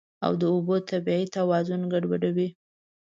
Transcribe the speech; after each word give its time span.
او 0.25 0.33
د 0.41 0.43
اوبو 0.53 0.75
طبیعي 0.89 1.25
توازن 1.35 1.81
ګډوډوي. 1.93 2.47